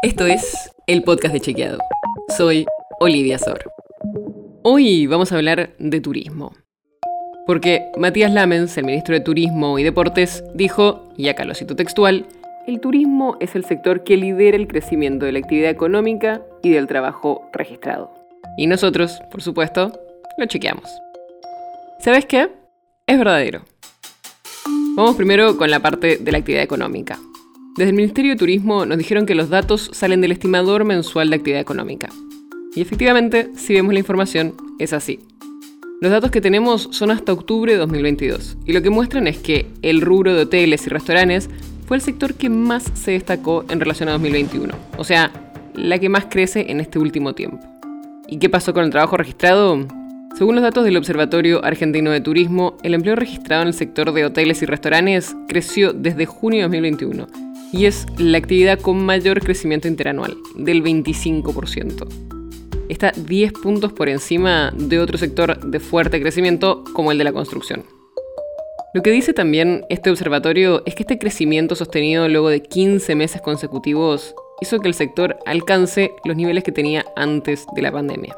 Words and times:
Esto 0.00 0.26
es 0.26 0.70
el 0.86 1.02
podcast 1.02 1.34
de 1.34 1.40
Chequeado. 1.40 1.78
Soy 2.36 2.66
Olivia 3.00 3.36
Sor. 3.36 3.64
Hoy 4.62 5.08
vamos 5.08 5.32
a 5.32 5.34
hablar 5.34 5.70
de 5.76 6.00
turismo. 6.00 6.52
Porque 7.48 7.90
Matías 7.96 8.32
Lamens, 8.32 8.78
el 8.78 8.84
ministro 8.84 9.16
de 9.16 9.20
Turismo 9.20 9.76
y 9.76 9.82
Deportes, 9.82 10.44
dijo, 10.54 11.08
y 11.16 11.26
acá 11.26 11.44
lo 11.44 11.52
cito 11.56 11.74
textual, 11.74 12.26
el 12.68 12.78
turismo 12.78 13.38
es 13.40 13.56
el 13.56 13.64
sector 13.64 14.04
que 14.04 14.16
lidera 14.16 14.56
el 14.56 14.68
crecimiento 14.68 15.26
de 15.26 15.32
la 15.32 15.40
actividad 15.40 15.70
económica 15.70 16.42
y 16.62 16.70
del 16.70 16.86
trabajo 16.86 17.50
registrado. 17.52 18.14
Y 18.56 18.68
nosotros, 18.68 19.20
por 19.32 19.42
supuesto, 19.42 19.98
lo 20.38 20.46
chequeamos. 20.46 20.88
¿Sabes 21.98 22.24
qué? 22.24 22.52
Es 23.08 23.18
verdadero. 23.18 23.64
Vamos 24.94 25.16
primero 25.16 25.56
con 25.56 25.72
la 25.72 25.80
parte 25.80 26.18
de 26.18 26.30
la 26.30 26.38
actividad 26.38 26.62
económica. 26.62 27.18
Desde 27.78 27.90
el 27.90 27.96
Ministerio 27.96 28.32
de 28.32 28.38
Turismo 28.38 28.84
nos 28.86 28.98
dijeron 28.98 29.24
que 29.24 29.36
los 29.36 29.50
datos 29.50 29.88
salen 29.92 30.20
del 30.20 30.32
estimador 30.32 30.84
mensual 30.84 31.30
de 31.30 31.36
actividad 31.36 31.60
económica. 31.60 32.08
Y 32.74 32.80
efectivamente, 32.80 33.50
si 33.54 33.72
vemos 33.72 33.92
la 33.92 34.00
información, 34.00 34.54
es 34.80 34.92
así. 34.92 35.20
Los 36.00 36.10
datos 36.10 36.32
que 36.32 36.40
tenemos 36.40 36.88
son 36.90 37.12
hasta 37.12 37.32
octubre 37.32 37.70
de 37.70 37.78
2022 37.78 38.56
y 38.66 38.72
lo 38.72 38.82
que 38.82 38.90
muestran 38.90 39.28
es 39.28 39.38
que 39.38 39.68
el 39.82 40.00
rubro 40.00 40.34
de 40.34 40.42
hoteles 40.42 40.84
y 40.88 40.90
restaurantes 40.90 41.50
fue 41.86 41.98
el 41.98 42.00
sector 42.00 42.34
que 42.34 42.50
más 42.50 42.82
se 42.94 43.12
destacó 43.12 43.64
en 43.68 43.78
relación 43.78 44.08
a 44.08 44.12
2021, 44.12 44.74
o 44.96 45.04
sea, 45.04 45.30
la 45.74 46.00
que 46.00 46.08
más 46.08 46.26
crece 46.28 46.72
en 46.72 46.80
este 46.80 46.98
último 46.98 47.36
tiempo. 47.36 47.60
¿Y 48.26 48.40
qué 48.40 48.48
pasó 48.48 48.74
con 48.74 48.82
el 48.82 48.90
trabajo 48.90 49.16
registrado? 49.16 49.86
Según 50.36 50.56
los 50.56 50.64
datos 50.64 50.84
del 50.84 50.96
Observatorio 50.96 51.64
Argentino 51.64 52.10
de 52.10 52.20
Turismo, 52.20 52.76
el 52.82 52.94
empleo 52.94 53.14
registrado 53.14 53.62
en 53.62 53.68
el 53.68 53.74
sector 53.74 54.12
de 54.12 54.24
hoteles 54.24 54.62
y 54.62 54.66
restaurantes 54.66 55.36
creció 55.46 55.92
desde 55.92 56.26
junio 56.26 56.68
de 56.68 56.76
2021 56.80 57.47
y 57.72 57.86
es 57.86 58.06
la 58.18 58.38
actividad 58.38 58.80
con 58.80 59.04
mayor 59.04 59.40
crecimiento 59.40 59.88
interanual, 59.88 60.36
del 60.54 60.82
25%. 60.82 62.06
Está 62.88 63.12
10 63.12 63.52
puntos 63.52 63.92
por 63.92 64.08
encima 64.08 64.72
de 64.74 64.98
otro 64.98 65.18
sector 65.18 65.60
de 65.60 65.80
fuerte 65.80 66.20
crecimiento 66.20 66.84
como 66.94 67.12
el 67.12 67.18
de 67.18 67.24
la 67.24 67.32
construcción. 67.32 67.84
Lo 68.94 69.02
que 69.02 69.10
dice 69.10 69.34
también 69.34 69.84
este 69.90 70.10
observatorio 70.10 70.82
es 70.86 70.94
que 70.94 71.02
este 71.02 71.18
crecimiento 71.18 71.74
sostenido 71.74 72.26
luego 72.28 72.48
de 72.48 72.62
15 72.62 73.14
meses 73.14 73.42
consecutivos 73.42 74.34
hizo 74.62 74.80
que 74.80 74.88
el 74.88 74.94
sector 74.94 75.38
alcance 75.44 76.12
los 76.24 76.36
niveles 76.36 76.64
que 76.64 76.72
tenía 76.72 77.04
antes 77.14 77.66
de 77.74 77.82
la 77.82 77.92
pandemia. 77.92 78.34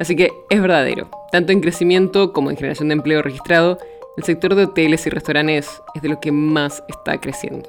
Así 0.00 0.16
que 0.16 0.30
es 0.48 0.60
verdadero, 0.60 1.10
tanto 1.30 1.52
en 1.52 1.60
crecimiento 1.60 2.32
como 2.32 2.50
en 2.50 2.56
generación 2.56 2.88
de 2.88 2.94
empleo 2.94 3.22
registrado, 3.22 3.78
el 4.16 4.24
sector 4.24 4.54
de 4.54 4.64
hoteles 4.64 5.06
y 5.06 5.10
restaurantes 5.10 5.82
es 5.94 6.02
de 6.02 6.08
lo 6.08 6.18
que 6.18 6.32
más 6.32 6.82
está 6.88 7.20
creciendo. 7.20 7.68